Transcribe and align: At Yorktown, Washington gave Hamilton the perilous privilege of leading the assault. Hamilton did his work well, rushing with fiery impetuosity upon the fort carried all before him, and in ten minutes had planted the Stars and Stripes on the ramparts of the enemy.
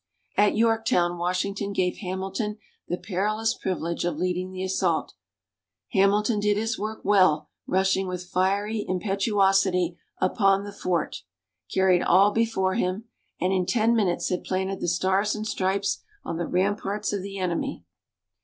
At 0.35 0.57
Yorktown, 0.57 1.19
Washington 1.19 1.73
gave 1.73 1.97
Hamilton 1.97 2.57
the 2.87 2.97
perilous 2.97 3.53
privilege 3.55 4.03
of 4.03 4.17
leading 4.17 4.51
the 4.51 4.63
assault. 4.63 5.13
Hamilton 5.91 6.39
did 6.39 6.57
his 6.57 6.79
work 6.79 7.01
well, 7.03 7.49
rushing 7.67 8.07
with 8.07 8.25
fiery 8.25 8.83
impetuosity 8.87 9.99
upon 10.17 10.63
the 10.63 10.73
fort 10.73 11.17
carried 11.71 12.01
all 12.01 12.31
before 12.31 12.73
him, 12.73 13.03
and 13.39 13.53
in 13.53 13.67
ten 13.67 13.95
minutes 13.95 14.29
had 14.29 14.43
planted 14.43 14.81
the 14.81 14.87
Stars 14.87 15.35
and 15.35 15.45
Stripes 15.45 16.01
on 16.23 16.37
the 16.37 16.47
ramparts 16.47 17.13
of 17.13 17.21
the 17.21 17.37
enemy. 17.37 17.85